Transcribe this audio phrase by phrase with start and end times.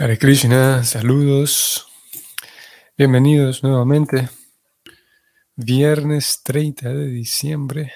[0.00, 1.88] Hare Krishna, saludos.
[2.96, 4.28] Bienvenidos nuevamente.
[5.56, 7.92] Viernes 30 de diciembre.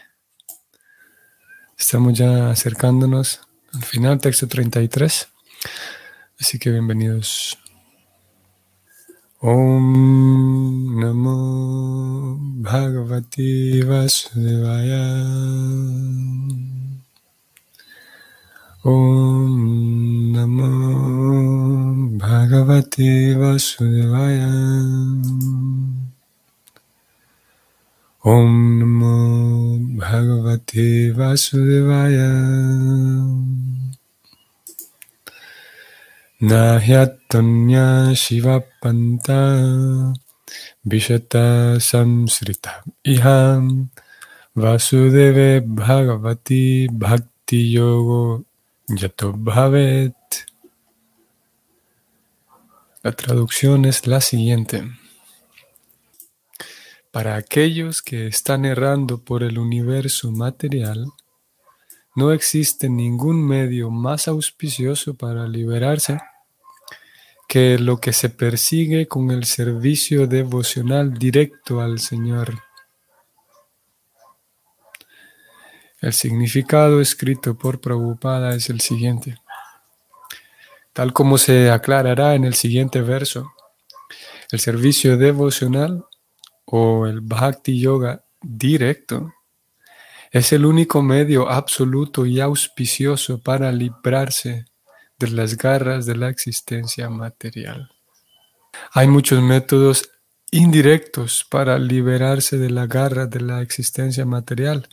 [1.79, 3.43] Estamos ya acercándonos
[3.73, 5.29] al final, texto 33.
[6.41, 7.57] Así que bienvenidos.
[9.39, 15.23] Om Namo Bhagavati Vasudevaya.
[18.85, 24.51] Om Namo Bhagavate Vasudevaya.
[28.27, 28.51] Om
[28.83, 32.31] Namo Bhagavate Vasudevaya.
[36.43, 40.11] Nahyatanya Shiva Panta
[40.85, 43.91] Vishata Samsrita Iham
[44.59, 48.43] Vasudeve Bhagavati Bhakti Yogo
[48.97, 50.15] Yato Bhavet.
[53.03, 54.85] La traducción es la siguiente.
[57.11, 61.07] Para aquellos que están errando por el universo material,
[62.15, 66.21] no existe ningún medio más auspicioso para liberarse
[67.49, 72.63] que lo que se persigue con el servicio devocional directo al Señor.
[76.03, 79.37] El significado escrito por Prabhupada es el siguiente.
[80.93, 83.53] Tal como se aclarará en el siguiente verso,
[84.51, 86.05] el servicio devocional
[86.65, 89.33] o el bhakti yoga directo
[90.33, 94.65] es el único medio absoluto y auspicioso para librarse
[95.19, 97.93] de las garras de la existencia material.
[98.91, 100.11] Hay muchos métodos
[100.51, 104.89] indirectos para liberarse de la garra de la existencia material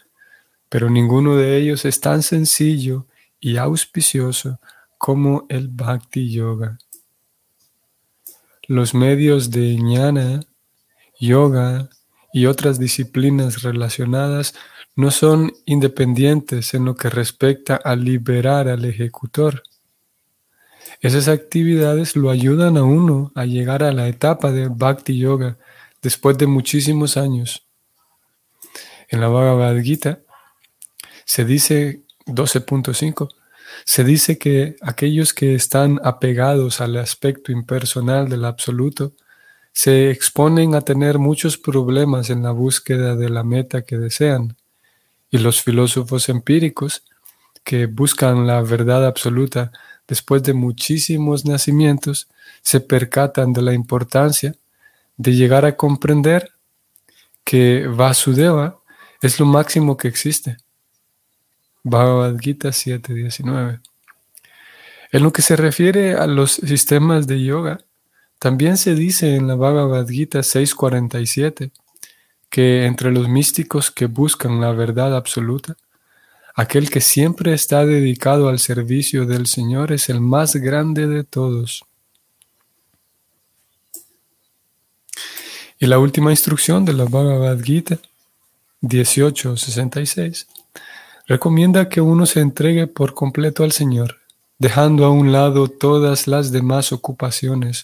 [0.69, 3.07] pero ninguno de ellos es tan sencillo
[3.39, 4.59] y auspicioso
[4.97, 6.77] como el Bhakti Yoga.
[8.67, 10.41] Los medios de jnana,
[11.19, 11.89] yoga
[12.31, 14.53] y otras disciplinas relacionadas
[14.95, 19.63] no son independientes en lo que respecta a liberar al ejecutor.
[21.01, 25.57] Esas actividades lo ayudan a uno a llegar a la etapa de Bhakti Yoga
[26.01, 27.65] después de muchísimos años.
[29.07, 30.19] En la Bhagavad Gita,
[31.29, 33.29] se dice 12.5,
[33.85, 39.13] se dice que aquellos que están apegados al aspecto impersonal del absoluto
[39.71, 44.57] se exponen a tener muchos problemas en la búsqueda de la meta que desean.
[45.29, 47.03] Y los filósofos empíricos
[47.63, 49.71] que buscan la verdad absoluta
[50.07, 52.27] después de muchísimos nacimientos
[52.63, 54.55] se percatan de la importancia
[55.15, 56.53] de llegar a comprender
[57.43, 58.79] que Vasudeva
[59.21, 60.57] es lo máximo que existe
[61.89, 63.81] Bhagavad Gita 7.19.
[65.11, 67.79] En lo que se refiere a los sistemas de yoga,
[68.37, 71.71] también se dice en la Bhagavad Gita 6.47
[72.49, 75.75] que entre los místicos que buscan la verdad absoluta,
[76.55, 81.83] aquel que siempre está dedicado al servicio del Señor es el más grande de todos.
[85.79, 87.99] Y la última instrucción de la Bhagavad Gita
[88.81, 90.47] 18.66
[91.29, 94.17] recomienda que uno se entregue por completo al Señor,
[94.57, 97.83] dejando a un lado todas las demás ocupaciones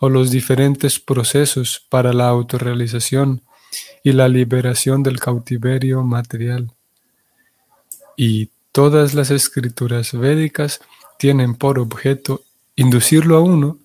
[0.00, 3.40] o los diferentes procesos para la autorrealización
[4.02, 6.72] y la liberación del cautiverio material.
[8.18, 10.80] Y todas las escrituras védicas
[11.18, 12.42] tienen por objeto
[12.76, 13.78] inducirlo a uno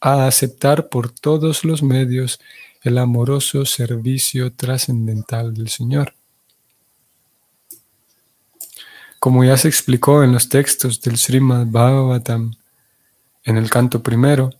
[0.00, 2.38] a aceptar por todos los medios
[2.82, 6.14] el amoroso servicio trascendental del Señor.
[9.24, 12.52] Como ya se explicó en los textos del Srimad Bhagavatam
[13.42, 14.50] en el canto primero,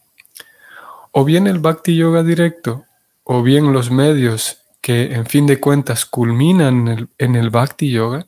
[1.13, 2.87] o bien el Bhakti Yoga directo,
[3.25, 8.27] o bien los medios que en fin de cuentas culminan en el, Bhakti Yoga,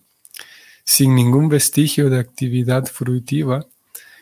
[0.84, 3.64] sin ningún vestigio de actividad fruitiva,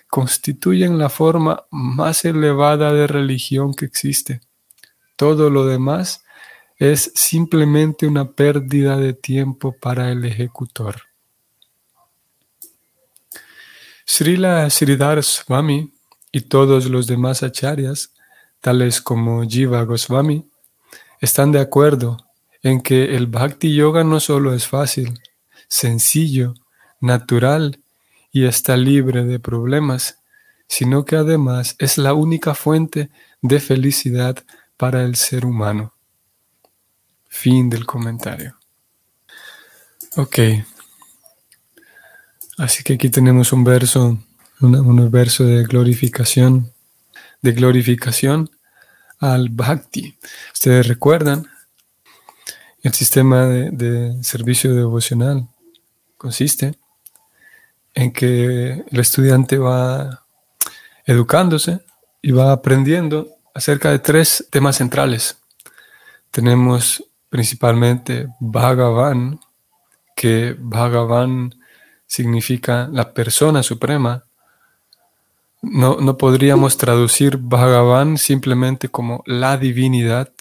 [0.06, 4.40] constituyen la forma más elevada de religión que existe.
[5.16, 6.22] Todo lo demás
[6.76, 11.02] es simplemente una pérdida de tiempo para el ejecutor.
[14.06, 15.92] Srila Sridhar Swami
[16.30, 18.12] y todos los demás acharyas,
[18.60, 20.48] tales como Jiva Goswami,
[21.20, 22.18] están de acuerdo
[22.62, 25.20] en que el Bhakti Yoga no solo es fácil,
[25.68, 26.54] sencillo,
[27.00, 27.80] natural
[28.32, 30.18] y está libre de problemas,
[30.66, 33.10] sino que además es la única fuente
[33.42, 34.44] de felicidad
[34.76, 35.94] para el ser humano.
[37.28, 38.56] Fin del comentario.
[40.16, 40.38] Ok,
[42.58, 44.18] Así que aquí tenemos un verso,
[44.60, 46.72] un, verso de glorificación
[47.44, 48.50] de glorificación
[49.18, 50.16] al bhakti.
[50.54, 51.46] Ustedes recuerdan
[52.82, 55.46] el sistema de, servicio devocional
[56.16, 56.78] consiste
[57.92, 60.24] en que el estudiante va
[61.04, 61.80] educándose
[62.22, 65.36] y va aprendiendo acerca de tres temas centrales.
[66.30, 69.38] Tenemos principalmente Bhagavan,
[70.16, 71.54] que Bhagavan
[72.14, 74.24] significa la persona suprema.
[75.62, 80.32] No, no podríamos traducir Bhagavan simplemente como la divinidad,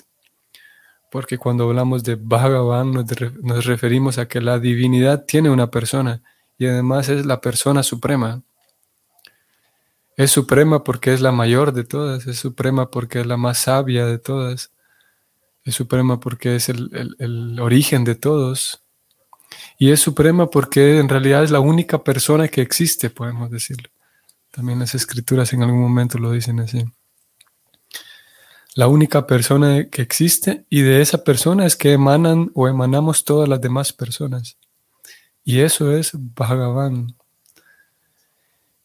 [1.09, 6.21] porque cuando hablamos de Bhagavan nos, referimos a que la divinidad tiene una persona
[6.59, 8.43] y además es la persona suprema.
[10.15, 14.05] Es suprema porque es la mayor de todas, es suprema porque es la más sabia
[14.05, 14.71] de todas,
[15.63, 18.82] es suprema porque es el, el origen de todos
[19.77, 23.89] y es suprema porque en realidad es la única persona que existe, podemos decirlo.
[24.51, 26.85] También las escrituras en algún momento lo dicen así
[28.75, 33.47] la única persona que existe y de esa persona es que emanan o emanamos todas
[33.47, 34.57] las demás personas.
[35.43, 37.15] Y eso es Bhagavan.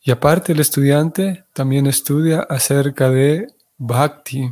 [0.03, 3.47] Y aparte el estudiante también estudia acerca de
[3.79, 4.51] Bhakti.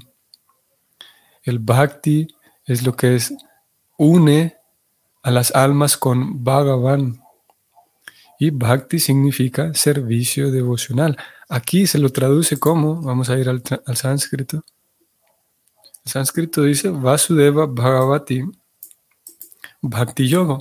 [1.42, 2.28] El Bhakti
[2.64, 3.34] es lo que es,
[3.98, 4.55] une
[5.26, 7.20] a las almas con Bhagavan.
[8.38, 11.16] Y Bhakti significa servicio devocional.
[11.48, 14.62] Aquí se lo traduce como, vamos a ir al, al sánscrito,
[16.04, 18.44] el sánscrito dice Vasudeva Bhagavati
[19.82, 20.58] Bhakti Yoga.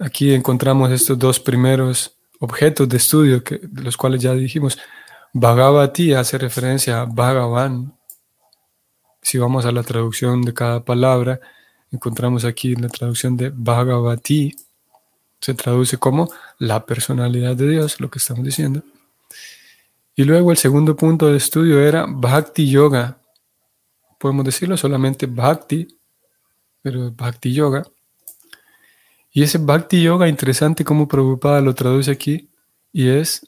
[0.00, 4.78] Aquí encontramos estos dos primeros objetos de estudio, que, de los cuales ya dijimos.
[5.34, 7.94] Bhagavati hace referencia a Bhagavan.
[9.20, 11.40] Si vamos a la traducción de cada palabra,
[11.90, 14.54] encontramos aquí la traducción de Bhagavati.
[15.40, 18.82] Se traduce como la personalidad de Dios, lo que estamos diciendo.
[20.14, 23.18] Y luego el segundo punto de estudio era Bhakti Yoga
[24.18, 25.86] podemos decirlo solamente bhakti,
[26.82, 27.84] pero bhakti yoga.
[29.30, 32.50] Y ese bhakti yoga, interesante como Prabhupada lo traduce aquí,
[32.92, 33.46] y es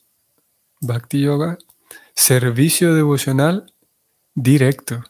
[0.81, 1.59] bhakti yoga,
[2.15, 3.73] servicio devocional
[4.35, 5.03] directo.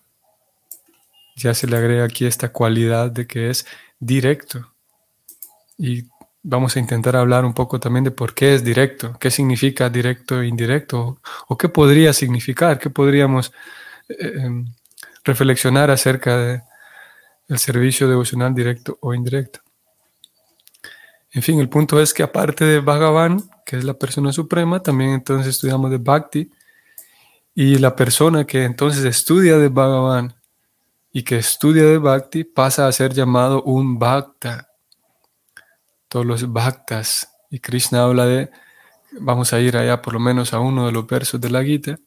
[1.38, 3.64] Ya se le agrega aquí esta cualidad de que es
[4.00, 4.72] directo.
[5.78, 6.08] Y
[6.42, 10.40] vamos a intentar hablar un poco también de por qué es directo, qué significa directo
[10.40, 13.52] e indirecto, o qué podría significar, qué podríamos
[14.08, 14.74] eh, em,
[15.24, 16.36] reflexionar acerca
[17.46, 19.60] del servicio devocional directo o indirecto.
[21.30, 25.10] En fin, el punto es que aparte de Bhagavan, que es la persona suprema, también
[25.10, 26.50] entonces estudiamos de Bhakti,
[27.54, 30.37] y la persona que entonces estudia de Bhagavan
[31.12, 34.68] y que estudia de Bhakti pasa a ser llamado un Bhakta.
[36.08, 37.28] Todos los Bhaktas.
[37.50, 38.50] Y Krishna habla de,
[39.20, 41.98] vamos a ir allá por lo menos a uno de los versos de la Gita,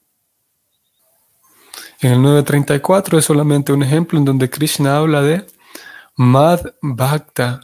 [2.01, 5.45] en el 934 es solamente un ejemplo en donde Krishna habla de
[6.15, 7.59] Mad Bhakta.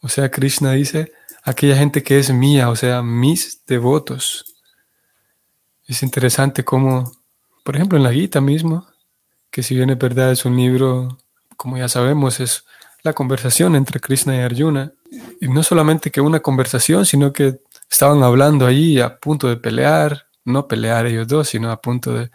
[0.00, 1.12] O sea, Krishna dice
[1.42, 4.56] aquella gente que es mía, o sea, mis devotos.
[5.86, 7.12] Es interesante cómo,
[7.62, 8.86] por ejemplo, en la Gita mismo,
[9.54, 11.16] que si bien es verdad es un libro,
[11.56, 12.64] como ya sabemos, es
[13.04, 14.92] la conversación entre Krishna y Arjuna.
[15.40, 20.26] Y no solamente que una conversación, sino que estaban hablando allí a punto de pelear,
[20.44, 22.30] no pelear ellos dos, sino a punto de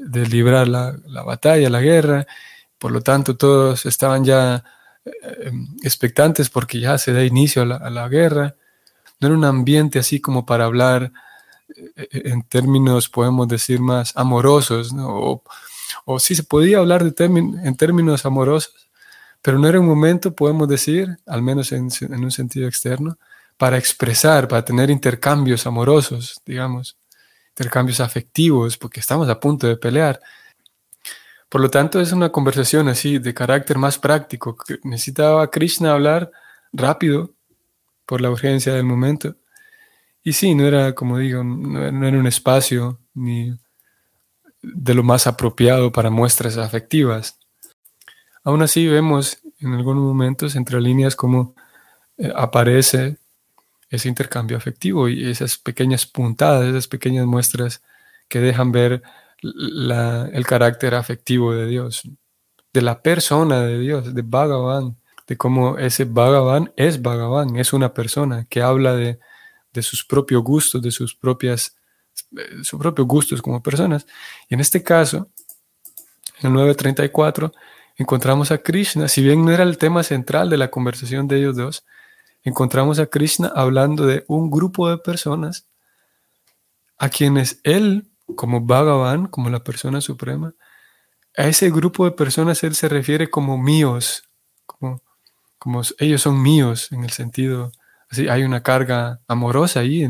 [0.00, 2.26] de, librar la, batalla, la guerra.
[2.78, 4.64] Por lo tanto, todos estaban ya
[5.04, 5.10] eh,
[5.44, 8.56] em, expectantes porque ya se da inicio a la, guerra.
[9.20, 11.12] No era un ambiente así como para hablar
[11.76, 15.42] eh, eh, en términos, podemos decir, más amorosos, o,
[16.04, 18.84] o, sí se podía hablar de en términos amorosos,
[19.44, 23.18] pero no era un momento, podemos decir, al menos en, un sentido externo,
[23.58, 26.96] para expresar, para tener intercambios amorosos, digamos
[27.50, 30.18] intercambios afectivos, porque estamos a punto de pelear.
[31.48, 34.56] Por lo tanto, es una conversación así de carácter más práctico.
[34.82, 36.32] Necesitaba Krishna hablar
[36.72, 37.34] rápido
[38.06, 39.36] por la urgencia del momento.
[40.22, 43.54] Y sí, no era, como digo, no era un espacio ni
[44.74, 47.38] de lo más apropiado para muestras afectivas.
[48.42, 51.54] Aún así vemos en algunos momentos entre líneas como
[52.18, 53.16] eh, aparece
[53.90, 57.82] ese intercambio afectivo y esas pequeñas puntadas, esas pequeñas muestras
[58.28, 59.02] que dejan ver
[59.42, 62.08] el carácter afectivo de Dios,
[62.72, 67.92] de la persona de Dios, de Bhagavan, de cómo ese Bhagavan es Bhagavan, es una
[67.94, 69.18] persona que habla de,
[69.82, 71.76] sus propios gustos, de sus propias,
[72.62, 74.06] sus propios gustos como personas.
[74.48, 75.28] Y en este caso,
[76.40, 77.52] en el 934,
[77.96, 81.56] encontramos a Krishna, si bien no era el tema central de la conversación de ellos
[81.56, 81.84] dos,
[82.42, 85.66] encontramos a Krishna hablando de un grupo de personas
[86.98, 90.54] a quienes él como Bhagavan, como la persona suprema,
[91.36, 94.28] a ese grupo de personas él se refiere como míos,
[94.66, 95.02] como,
[95.58, 97.72] como ellos son míos en el sentido,
[98.08, 100.08] así hay una carga amorosa ahí,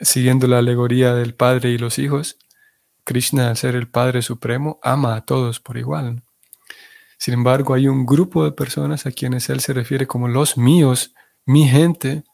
[0.00, 2.38] siguiendo la alegoría del padre y los hijos.
[3.04, 6.22] Krishna, al ser el Padre Supremo, ama a todos por igual.
[7.18, 11.14] Sin embargo, hay un grupo de personas a quienes Él se refiere como los míos,
[11.44, 12.24] mi gente,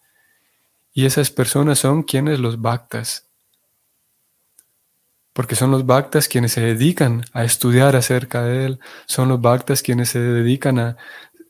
[0.93, 3.29] y esas personas son quienes los bhaktas.
[5.33, 9.83] Porque son los bhaktas quienes se dedican a estudiar acerca de Él, son los bhaktas
[9.83, 10.97] quienes se dedican a,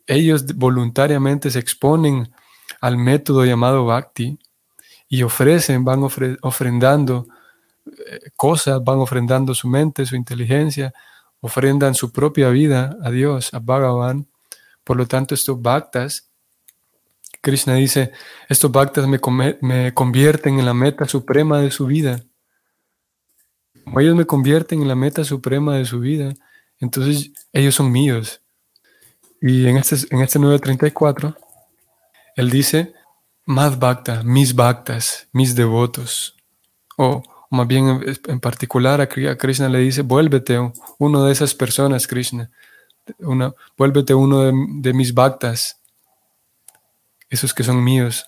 [0.06, 2.32] ellos voluntariamente se exponen
[2.80, 4.38] al método llamado bhakti
[5.08, 6.02] y ofrecen, van
[6.42, 7.28] ofrendando
[7.86, 10.92] eh, cosas, van ofrendando su mente, su inteligencia,
[11.40, 14.26] ofrendan su propia vida a Dios, a Bhagavan.
[14.82, 16.28] Por lo tanto, estos bhaktas,
[17.40, 18.12] Krishna dice,
[18.48, 19.20] estos bhaktas me,
[19.60, 22.22] me convierten en la meta suprema de su vida.
[23.84, 26.34] Como ellos me convierten en la meta suprema de su vida,
[26.80, 28.42] entonces ellos son míos.
[29.40, 31.36] Y en este, en este 934,
[32.34, 32.95] él dice,
[33.46, 36.34] Mad Bhakta, mis bhaktas, mis devotos.
[36.96, 40.58] O más bien en particular a Krishna le dice, vuélvete
[40.98, 42.50] uno de esas personas, Krishna.
[43.20, 45.80] Una, vuélvete uno de, mis bhaktas,
[47.30, 48.26] esos que son míos.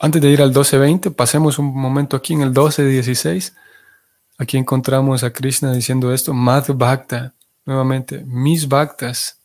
[0.00, 3.54] Antes de ir al 12.20, pasemos un momento aquí en el 12.16.
[4.38, 7.34] Aquí encontramos a Krishna diciendo esto, Mad Bhakta,
[7.64, 9.40] nuevamente, mis bhaktas,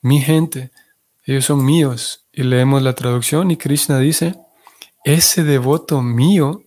[0.00, 0.70] mi gente,
[1.24, 2.26] ellos son míos.
[2.32, 4.34] Y leemos la traducción y Krishna dice,
[5.04, 6.62] ese devoto mío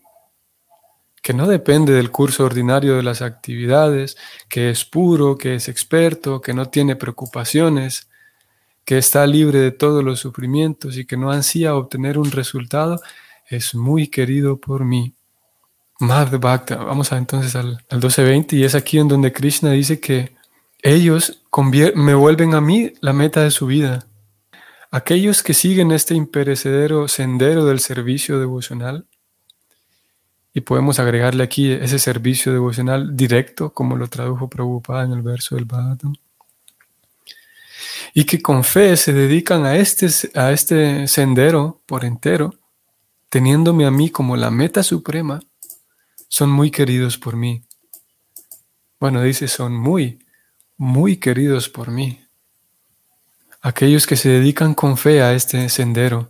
[1.25, 4.15] que no depende del curso ordinario de las actividades,
[4.47, 8.09] que es puro, que es experto, que no tiene preocupaciones,
[8.85, 13.01] que está libre de todos los sufrimientos y que no ansía obtener un resultado,
[13.49, 15.15] es muy querido por mí.
[15.99, 20.35] Madh vamos a, entonces al, al 12.20 y es aquí en donde Krishna dice que
[20.83, 21.41] ellos
[21.95, 24.05] me vuelven a mí la meta de su vida.
[24.95, 29.05] Aquellos que siguen este imperecedero sendero del servicio devocional
[30.53, 35.55] y podemos agregarle aquí ese servicio devocional directo, como lo tradujo Prabhupada en el verso
[35.55, 36.13] del Bhagavatam.
[38.13, 42.53] Y que con fe se dedican a este, a este sendero por entero,
[43.27, 45.41] teniéndome a mí como la meta suprema,
[46.29, 47.65] son muy queridos por mí.
[48.97, 50.19] Bueno, dice, son muy,
[50.77, 52.24] muy queridos por mí.
[53.65, 56.29] Aquellos que se dedican con fe a este sendero.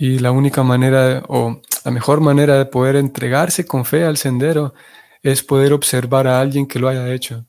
[0.00, 4.74] Y la única manera, o la mejor manera de poder entregarse con fe al sendero
[5.22, 7.46] es poder observar a alguien que lo haya hecho.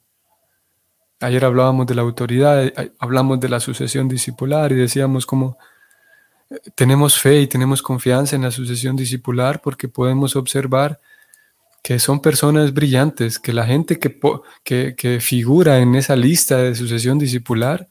[1.19, 5.57] Ayer hablábamos de la autoridad, eh, hablamos de la sucesión discipular y decíamos cómo
[6.51, 11.01] eh, tenemos fe y tenemos confianza en la sucesión discipular porque podemos observar
[11.81, 14.19] que son personas brillantes, que la gente que,
[14.63, 17.89] que, que figura en esa lista de sucesión discipular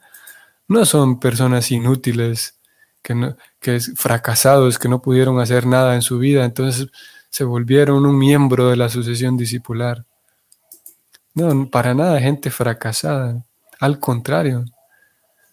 [0.67, 2.59] no son personas inútiles,
[3.01, 6.89] que, que fracasados, que no pudieron hacer nada en su vida, entonces
[7.29, 10.05] se volvieron un miembro de la sucesión discipular.
[11.33, 13.43] No, para nada gente fracasada,
[13.79, 14.65] al contrario,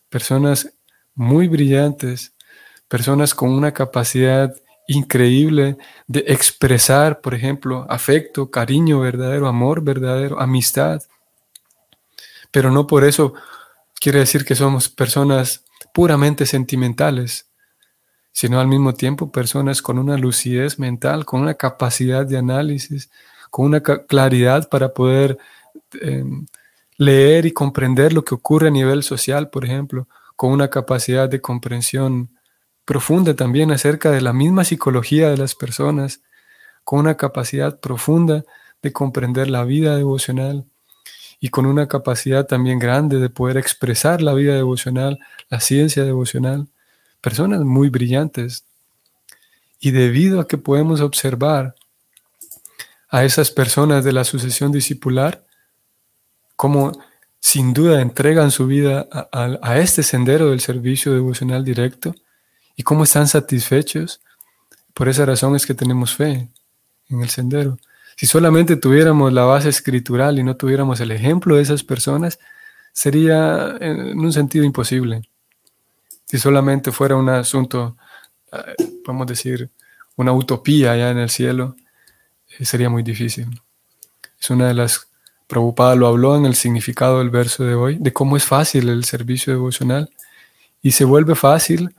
[0.08, 0.72] personas
[1.14, 2.32] muy brillantes,
[2.88, 4.54] personas con una capacidad
[4.86, 5.76] increíble
[6.06, 11.02] de expresar, por ejemplo, afecto, cariño verdadero, amor verdadero, amistad.
[12.50, 13.34] Pero no por eso
[14.02, 17.48] quiere decir que somos personas puramente sentimentales,
[18.32, 23.10] sino al mismo tiempo personas con una lucidez mental, con una capacidad de análisis,
[23.48, 25.38] con una claridad para poder
[26.00, 26.46] em,
[26.96, 31.40] leer y comprender lo que ocurre a nivel social, por ejemplo, con una capacidad de
[31.40, 32.30] comprensión
[32.84, 36.22] profunda también acerca de la misma psicología de las personas,
[36.82, 38.42] con una capacidad profunda
[38.82, 40.66] de comprender la vida devocional
[41.44, 45.18] y con una capacidad también grande de poder expresar la vida devocional,
[45.50, 46.68] la ciencia devocional,
[47.20, 48.62] personas muy brillantes.
[49.80, 51.74] Y debido a que podemos observar
[53.08, 55.44] a esas personas de la sucesión discipular,
[56.54, 56.92] como
[57.40, 62.14] sin duda entregan su vida a, a, este sendero del servicio devocional directo
[62.76, 64.20] y cómo están satisfechos,
[64.94, 66.48] por esa razón es que tenemos fe
[67.08, 67.78] en el sendero.
[68.16, 72.38] Si solamente tuviéramos la base escritural y no tuviéramos el ejemplo de esas personas,
[72.92, 75.22] sería en un sentido imposible.
[76.26, 77.96] Si solamente fuera un asunto,
[78.52, 79.70] eh, podemos decir,
[80.16, 81.76] una utopía allá en el cielo,
[82.58, 83.60] eh, sería muy difícil.
[84.40, 85.08] Es una de las,
[85.46, 89.04] Prabhupada lo habló en el significado del verso de hoy, de cómo es fácil el
[89.04, 90.10] servicio devocional
[90.80, 91.94] y se vuelve fácil,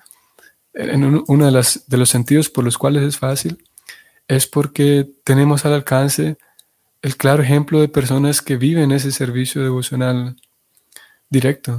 [0.73, 3.63] en uno de, las, de los sentidos por los cuales es fácil,
[4.27, 6.37] es porque tenemos al alcance
[7.01, 10.37] el claro ejemplo de personas que viven ese servicio devocional
[11.29, 11.77] directo.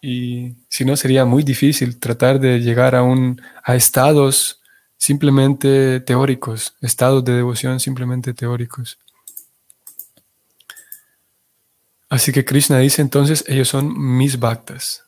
[0.00, 4.60] Y si no, sería muy difícil tratar de llegar a, un, a estados
[4.96, 8.98] simplemente teóricos, estados de devoción simplemente teóricos.
[12.08, 15.04] Así que Krishna dice entonces, ellos son mis bhaktas.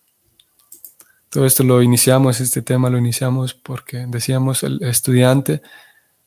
[1.32, 5.62] Todo esto lo iniciamos, este tema lo iniciamos porque decíamos el estudiante,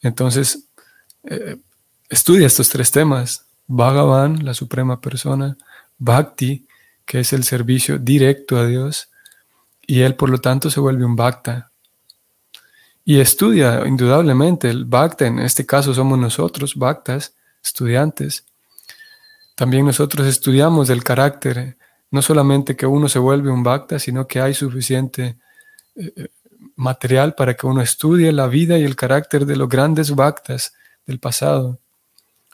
[0.02, 0.68] entonces
[1.26, 1.58] eh,
[2.10, 5.58] estudia estos tres temas, Bhagavan, la suprema persona,
[6.00, 6.66] Bhakti,
[7.06, 9.10] que es el servicio directo a Dios,
[9.86, 11.70] y él por lo tanto se vuelve un Bhakta.
[13.04, 18.44] Y estudia indudablemente el Bhakta, en este caso somos nosotros, Bhaktas, estudiantes.
[19.54, 21.78] También nosotros estudiamos el carácter
[22.15, 25.36] no solamente que uno se vuelve un bhakta, sino que hay suficiente
[25.98, 26.29] eh, eh,
[26.77, 30.74] material para que uno estudie la vida y el carácter de los grandes bhaktas
[31.05, 31.77] del pasado,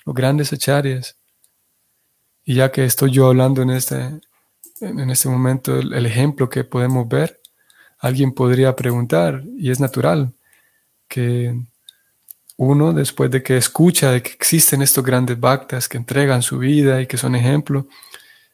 [0.03, 1.15] los grandes acharyas.
[2.43, 4.19] Y ya que estoy yo hablando en este,
[4.79, 7.39] en este momento, el, ejemplo que podemos ver,
[7.99, 10.33] alguien podría preguntar, y es natural,
[11.07, 11.55] que
[12.57, 16.99] uno, después de que escucha de que existen estos grandes bhaktas que entregan su vida
[16.99, 17.87] y que son ejemplo,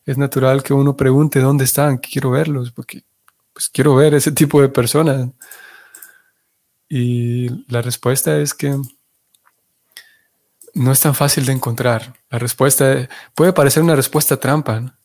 [0.07, 3.03] es natural que uno pregunte dónde están, quiero verlos, porque
[3.53, 5.29] pues, quiero ver ese tipo de personas.
[6.87, 8.79] Y la respuesta es que
[10.73, 12.15] no es tan fácil de encontrar.
[12.29, 14.97] La respuesta puede parecer una respuesta trampa.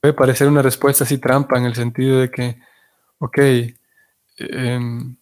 [0.00, 2.60] Puede parecer una respuesta así trampa en el sentido de que,
[3.18, 3.38] ok,
[4.36, 5.16] em,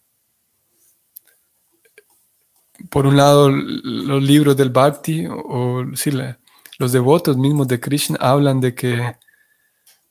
[2.91, 6.37] por un lado los libros del Bhakti o, o la,
[6.77, 9.15] los devotos mismos de Krishna hablan de que,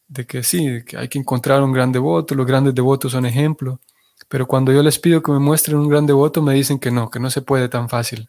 [0.08, 3.80] de que sí, que hay que encontrar un gran devoto, los grandes devotos son ejemplo,
[4.28, 7.10] pero cuando yo les pido que me muestren un gran devoto me dicen que no,
[7.10, 8.28] que no se puede tan fácil.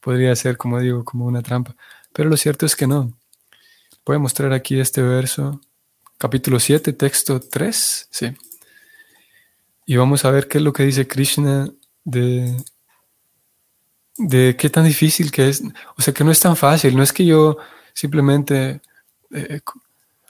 [0.00, 1.76] Podría ser, como digo, como una trampa,
[2.12, 3.12] pero lo cierto es que no.
[4.04, 5.60] Voy a mostrar aquí este verso,
[6.18, 8.34] capítulo 7, texto 3, sí.
[9.86, 11.70] Y vamos a ver qué es lo que dice Krishna
[12.04, 12.56] de,
[14.20, 15.62] de qué tan difícil que es,
[15.96, 17.56] o sea, que no es tan fácil, no es que yo
[17.94, 18.80] simplemente,
[19.30, 19.60] eh,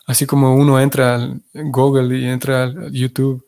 [0.06, 3.44] así como uno entra al Google y entra al YouTube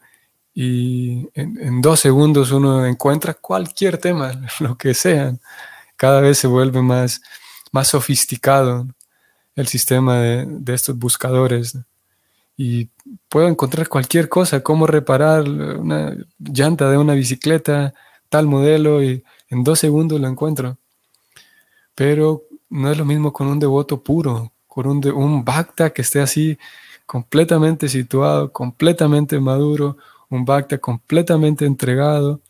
[0.54, 5.36] y en, dos segundos uno encuentra cualquier tema, lo que sea,
[5.96, 7.22] cada vez se vuelve más,
[7.70, 8.86] más sofisticado
[9.54, 11.78] el sistema de, de estos buscadores.
[12.56, 12.90] Y
[13.28, 17.94] puedo encontrar cualquier cosa, cómo reparar una llanta de una bicicleta,
[18.28, 20.78] tal modelo, y en dos segundos lo encuentro.
[21.94, 26.20] Pero no es lo mismo con un devoto puro, con un, un bhakta que esté
[26.20, 26.58] así
[27.04, 29.98] completamente situado, completamente maduro,
[30.30, 32.40] un bhakta completamente entregado.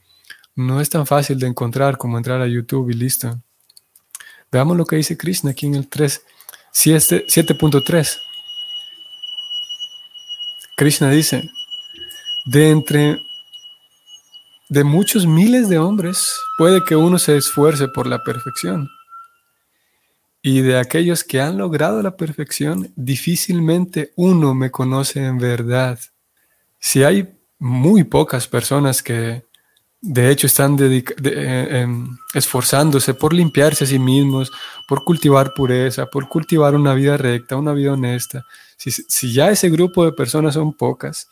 [0.54, 3.36] No es tan fácil de encontrar como entrar a YouTube y listo.
[4.52, 6.22] Veamos lo que dice Krishna aquí en el 3,
[6.72, 8.16] 7.3.
[10.76, 11.50] Krishna dice,
[12.46, 13.22] de entre
[14.72, 18.88] de muchos miles de hombres, puede que uno se esfuerce por la perfección.
[20.40, 25.98] Y de aquellos que han logrado la perfección, difícilmente uno me conoce en verdad.
[26.78, 29.44] Si hay muy pocas personas que
[30.00, 31.04] de hecho están eh,
[31.82, 34.50] em, esforzándose por limpiarse a sí mismos,
[34.88, 38.46] por cultivar pureza, por cultivar una vida recta, una vida honesta,
[38.78, 41.28] si, si ya ese grupo de personas son pocas,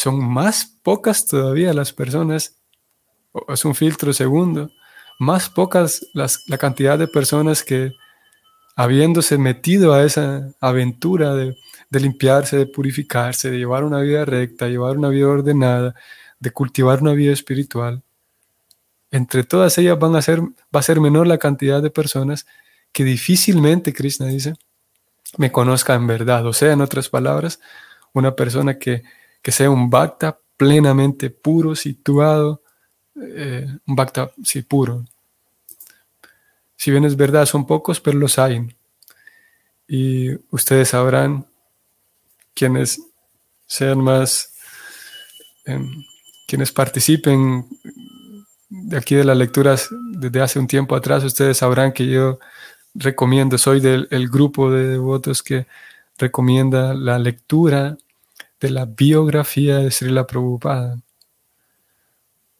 [0.00, 2.56] son más pocas todavía las personas,
[3.48, 4.70] es un filtro segundo,
[5.18, 7.92] más pocas las, la cantidad de personas que
[8.76, 11.54] habiéndose metido a esa aventura de,
[11.90, 15.94] de limpiarse, de purificarse, de llevar una vida recta, llevar una vida ordenada,
[16.38, 18.02] de cultivar una vida espiritual,
[19.10, 22.46] entre todas ellas van a ser, va a ser menor la cantidad de personas
[22.90, 24.54] que difícilmente, Krishna dice,
[25.36, 26.46] me conozca en verdad.
[26.46, 27.60] O sea, en otras palabras,
[28.14, 29.02] una persona que
[29.42, 32.62] que sea un bhakta plenamente puro, situado,
[33.16, 35.04] eh, un bhakta, sí, puro.
[36.76, 38.66] Si bien es verdad, son pocos, pero los hay.
[39.88, 41.46] Y ustedes sabrán
[42.54, 43.00] quienes
[43.66, 44.54] sean más,
[45.64, 46.04] em,
[46.46, 47.66] quienes participen
[48.68, 52.38] de aquí de las lecturas desde hace un tiempo atrás, ustedes sabrán que yo
[52.94, 55.66] recomiendo, soy del grupo de devotos que
[56.18, 57.96] recomienda la lectura
[58.60, 61.00] de la biografía de Srila Prabhupada.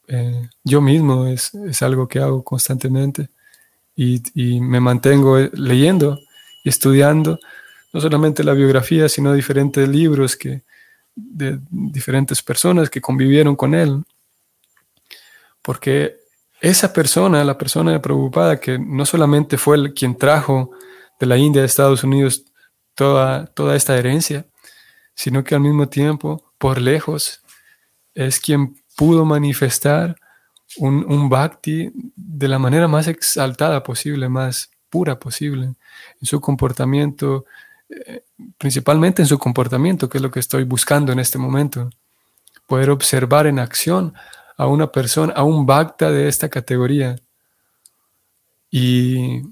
[0.08, 3.28] Eh, yo mismo es, algo que hago constantemente
[3.94, 6.18] y, me mantengo eh, leyendo
[6.64, 7.38] estudiando
[7.92, 10.62] no solamente la biografía, sino diferentes libros que
[11.14, 14.04] de diferentes personas que convivieron con él.
[15.62, 16.16] Porque
[16.60, 20.70] esa persona, la persona de Prabhupada, que no solamente fue el, quien trajo
[21.18, 22.44] de la India a Estados Unidos
[22.94, 24.46] toda, toda esta herencia,
[25.20, 27.42] sino que al mismo tiempo, por lejos,
[28.14, 30.16] es quien pudo manifestar
[30.78, 37.44] un, un bhakti de la manera más exaltada posible, más pura posible, en su comportamiento,
[37.90, 38.24] eh,
[38.56, 41.90] principalmente en su comportamiento, que es lo que estoy buscando en este momento.
[42.66, 44.14] Poder observar en acción
[44.56, 47.16] a una persona, a un bhakta de esta categoría.
[48.70, 49.42] Y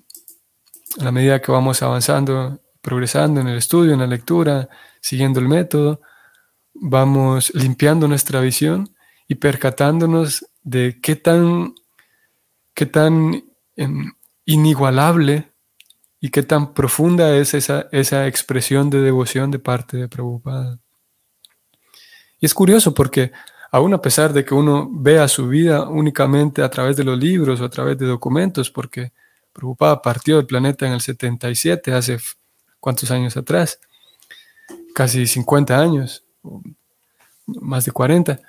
[0.99, 5.49] a la medida que vamos avanzando, progresando en el estudio, en la lectura, siguiendo el
[5.49, 6.01] método,
[6.75, 8.95] vamos limpiando nuestra visión
[9.27, 11.75] y percatándonos de qué tan,
[12.75, 13.45] qué tan
[13.77, 14.13] em,
[14.45, 15.53] inigualable
[16.21, 20.79] y qué tan profunda es esa, esa expresión de devoción de parte de Prabhupada.
[22.41, 23.33] Y es curioso porque
[23.71, 27.61] aún a pesar de que uno vea su vida únicamente a través de los libros
[27.61, 29.13] o a través de documentos, porque
[29.53, 32.19] Prabhupada partió del planeta en el 77, hace
[32.81, 33.81] cuántos años atrás,
[34.99, 36.25] casi 50 años,
[37.47, 38.41] más de 40,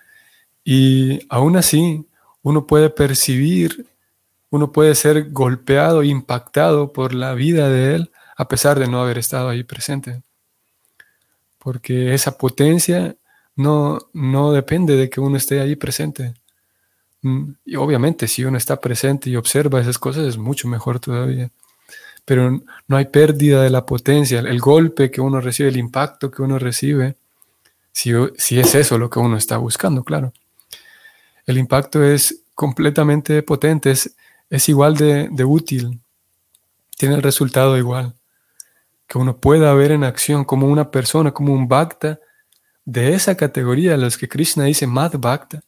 [0.63, 2.07] y aún así
[2.41, 3.85] uno puede percibir,
[4.49, 9.19] uno puede ser golpeado, impactado por la vida de él, a pesar de no haber
[9.19, 10.23] estado ahí presente.
[11.59, 13.15] Porque esa potencia
[13.55, 16.33] no, no depende de que uno esté ahí presente.
[17.21, 21.51] Mm, y obviamente si uno está presente y observa esas cosas es mucho mejor todavía.
[22.29, 26.43] Pero no hay pérdida de la potencia, el golpe que uno recibe, el impacto que
[26.43, 27.15] uno recibe,
[27.91, 30.31] si, si es eso lo que uno está buscando, claro.
[31.47, 34.15] El impacto es completamente potente, es,
[34.47, 35.99] es igual de, de útil,
[36.95, 38.13] tiene el resultado igual.
[39.07, 42.19] Que uno pueda ver en acción como una persona, como un bhakta,
[42.85, 45.63] de esa categoría, los que Krishna dice Mad Bhakta,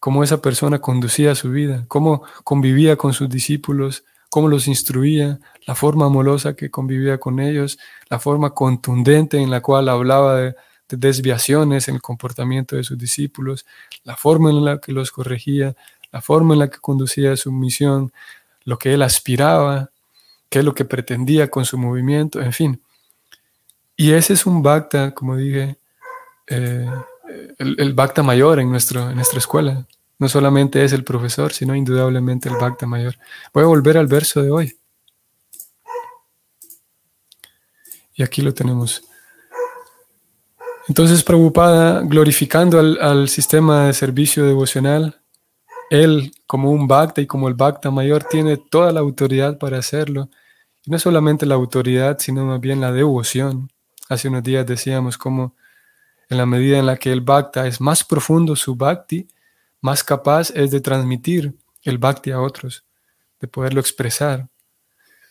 [0.00, 5.74] cómo esa persona conducía su vida, cómo convivía con sus discípulos, cómo los instruía, la
[5.74, 7.78] forma amorosa que convivía con ellos,
[8.10, 10.56] la forma contundente en la cual hablaba de,
[10.88, 13.66] de desviaciones en el comportamiento de sus discípulos,
[14.04, 15.74] la forma en la que los corregía,
[16.12, 18.12] la forma en la que conducía su misión,
[18.64, 19.90] lo que él aspiraba,
[20.48, 22.82] qué es lo que pretendía con su movimiento, en fin.
[23.96, 25.78] Y ese es un bhakta, como dije,
[26.46, 26.88] eh,
[27.58, 29.86] el, el, Bhakta mayor en, nuestro, en nuestra escuela.
[30.18, 33.16] No solamente es el profesor, sino indudablemente el Bhakta mayor.
[33.52, 34.78] Voy a volver al verso de hoy.
[38.14, 39.02] Y aquí lo tenemos.
[40.88, 45.20] Entonces, Prabhupada, glorificando al, sistema de servicio devocional,
[45.90, 50.28] él, como un Bhakta y como el Bhakta mayor, tiene toda la autoridad para hacerlo.
[50.84, 53.70] Y no solamente la autoridad, sino más bien la devoción.
[54.08, 55.54] Hace unos días decíamos cómo
[56.30, 59.28] en la medida en la que el bhakta es más profundo su bhakti,
[59.80, 62.84] más capaz es de transmitir el bhakti a otros,
[63.40, 64.48] de poderlo expresar.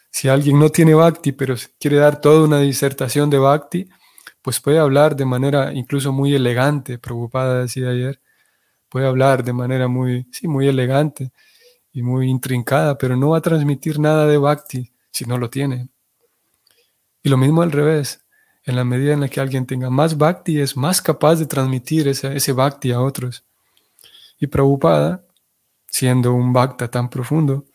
[0.09, 3.89] Si alguien no tiene bhakti, pero quiere dar toda una disertación de bhakti,
[4.41, 8.21] pues puede hablar de manera incluso muy elegante, preocupada decía ayer,
[8.89, 11.31] puede hablar de manera muy, sí, muy elegante
[11.91, 15.89] y muy intrincada, pero no va a transmitir nada de bhakti si no lo tiene.
[17.23, 18.23] Y lo mismo al revés,
[18.63, 22.07] en la medida en la que alguien tenga más bhakti, es más capaz de transmitir
[22.07, 23.43] ese, ese bhakti a otros.
[24.39, 25.23] Y Prabhupada,
[25.87, 27.65] siendo un bhakta tan profundo,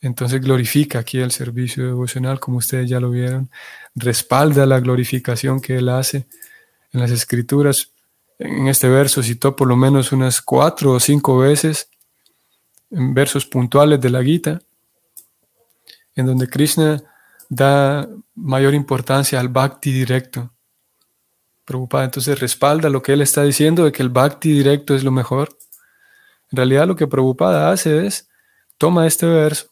[0.00, 3.50] entonces glorifica aquí el servicio devocional, como ustedes ya lo vieron,
[3.94, 6.26] respalda la glorificación que él hace
[6.92, 7.90] en las escrituras.
[8.38, 11.88] En este verso citó por lo menos unas cuatro o cinco veces
[12.90, 14.60] en versos puntuales de la Gita,
[16.14, 17.02] en donde Krishna
[17.48, 20.50] da mayor importancia al bhakti directo.
[21.64, 25.10] Preocupada, entonces respalda lo que él está diciendo de que el bhakti directo es lo
[25.10, 25.56] mejor.
[26.54, 28.28] En realidad lo que Prabhupada hace es,
[28.78, 29.70] toma este verso,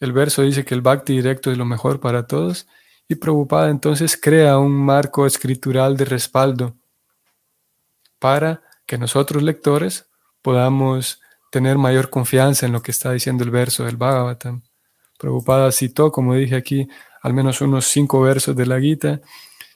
[0.00, 2.66] el verso dice que el bhakti directo es lo mejor para todos,
[3.06, 6.76] y Prabhupada entonces crea un marco escritural de respaldo
[8.18, 10.10] para que nosotros lectores
[10.42, 11.20] podamos
[11.52, 14.64] tener mayor confianza en lo que está diciendo el verso del Bhagavatam.
[15.16, 16.88] Prabhupada citó, como dije aquí,
[17.22, 19.20] al menos unos cinco versos de la Gita,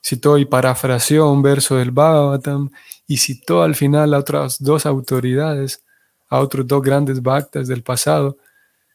[0.03, 2.71] citó y parafraseó un verso del Bhagavatam
[3.07, 5.85] y citó al final a otras dos autoridades,
[6.29, 8.39] a otros dos grandes bhaktas del pasado,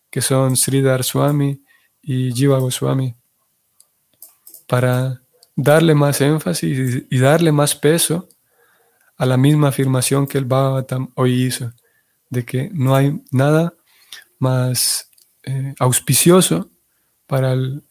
[0.09, 1.61] que son Sridhar Swami
[2.01, 3.15] y Jiva Goswami,
[4.67, 5.21] para
[5.55, 8.29] darle más énfasis y darle más peso
[9.17, 11.73] a la misma afirmación que el Bhagavatam hoy hizo,
[12.29, 13.73] de que no hay nada
[14.39, 15.09] más
[15.43, 16.69] eh, auspicioso
[17.27, 17.83] para, el,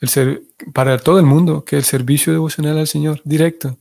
[0.00, 3.78] el ser, para todo el mundo que el servicio devocional al Señor directo.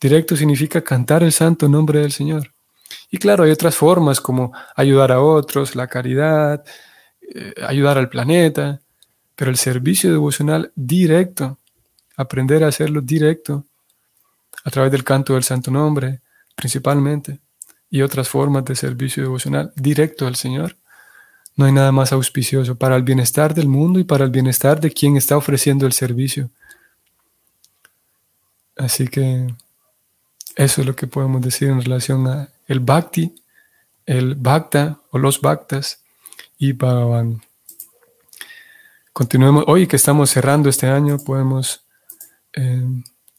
[0.00, 2.53] Directo significa cantar el santo nombre del Señor.
[3.10, 6.64] Y claro, hay otras formas como ayudar a otros, la caridad,
[7.34, 8.80] eh, ayudar al planeta,
[9.36, 11.58] pero el servicio devocional directo,
[12.16, 13.66] aprender a hacerlo directo,
[14.64, 16.20] a través del canto del santo nombre,
[16.54, 17.40] principalmente,
[17.90, 20.76] y otras formas de servicio devocional directo al Señor,
[21.56, 24.90] no hay nada más auspicioso para el bienestar del mundo y para el bienestar de
[24.90, 26.50] quien está ofreciendo el servicio.
[28.76, 29.46] Así que
[30.56, 33.34] eso es lo que podemos decir en relación a el bhakti,
[34.06, 36.02] el bhakta o los bhaktas
[36.58, 37.42] y Bhagavan.
[39.12, 41.84] Continuemos, hoy que estamos cerrando este año, podemos
[42.52, 42.84] eh,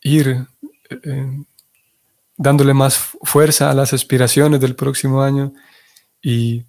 [0.01, 0.47] ir
[0.89, 1.45] eh,
[2.37, 5.53] dándole más fuerza a las aspiraciones del próximo año
[6.21, 6.65] y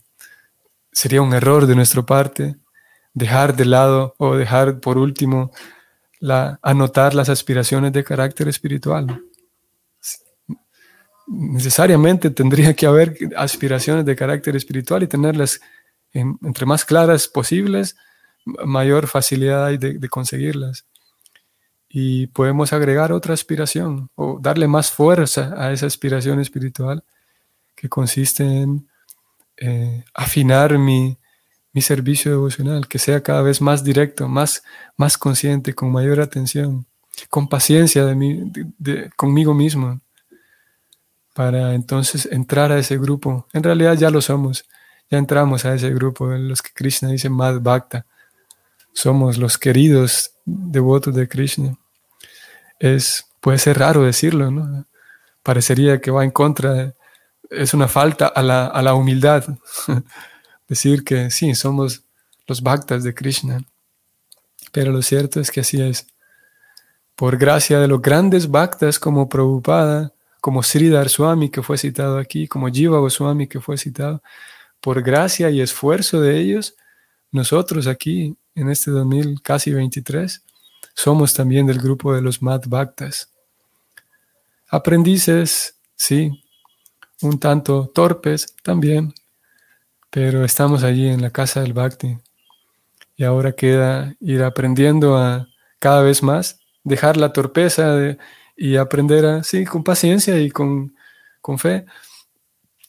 [0.93, 2.57] sería un error de nuestra parte
[3.15, 5.53] dejar de lado o dejar por último
[6.21, 9.23] la, anotar las aspiraciones de carácter espiritual.
[11.27, 15.61] Necesariamente tendría que haber aspiraciones de carácter espiritual y tenerlas
[16.13, 17.97] entre más claras posibles,
[18.45, 20.87] mayor facilidad hay de, conseguirlas.
[21.89, 27.05] Y podemos agregar otra aspiración o darle más fuerza a esa aspiración espiritual
[27.75, 28.89] que consiste en
[29.57, 31.19] eh, afinar mi,
[31.79, 34.63] servicio devocional, que sea cada vez más directo, más,
[34.97, 36.87] más consciente, con mayor atención,
[37.29, 40.01] con paciencia de, conmigo mismo,
[41.37, 43.47] para entonces entrar a ese grupo.
[43.53, 44.65] En realidad ya lo somos,
[45.11, 48.07] ya entramos a ese grupo en los que Krishna dice Mad Bhakta.
[48.95, 51.77] Somos los queridos devotos de Krishna.
[52.81, 54.87] Es, puede ser raro decirlo, ¿no?
[55.43, 56.95] Parecería que va en contra
[57.51, 59.45] es una falta a la, humildad
[60.69, 62.03] decir que sí, somos
[62.47, 63.63] los bhaktas de Krishna.
[64.73, 66.07] Pero lo cierto es que así es.
[67.15, 70.13] Por gracia de los grandes bhaktas como Prabhupada,
[70.47, 74.23] como Sridhar Swami que fue citado aquí, como Jiva Goswami que fue citado,
[74.81, 76.77] por gracia y esfuerzo de ellos,
[77.33, 80.45] nosotros aquí en este 2000 casi 23
[80.95, 83.29] somos también del grupo de los Mad Bhaktas.
[84.69, 86.45] Aprendices, sí,
[87.23, 89.15] un tanto torpes también,
[90.11, 92.19] pero estamos allí en la casa del Bhakti.
[93.17, 95.49] Y ahora queda ir aprendiendo a
[95.81, 98.17] cada vez más, dejar la torpeza
[98.57, 100.95] y aprender a, sí, con paciencia y con,
[101.41, 101.85] con fe,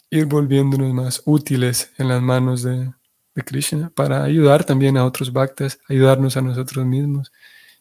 [0.09, 2.91] ir volviéndonos más útiles en las manos de,
[3.35, 7.31] de Krishna para ayudar también a otros bhaktas, ayudarnos a nosotros mismos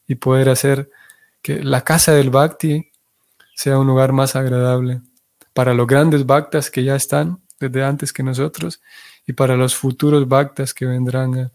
[0.06, 0.90] y poder hacer
[1.42, 2.90] que la casa del bhakti
[3.54, 5.00] sea un lugar más agradable
[5.54, 8.82] para los grandes bhaktas que ya están desde antes que nosotros
[9.26, 11.50] y para los futuros bhaktas que vendrán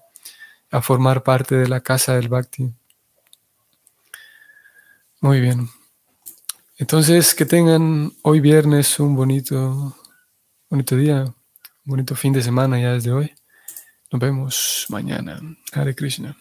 [0.71, 2.73] a, formar parte de la casa del bhakti.
[5.19, 5.69] Muy bien.
[6.81, 9.95] Entonces, que tengan hoy viernes un bonito,
[10.67, 11.35] bonito día, un
[11.85, 13.31] bonito fin de semana ya desde hoy.
[14.11, 15.39] Nos vemos mañana.
[15.73, 16.35] Hare Krishna.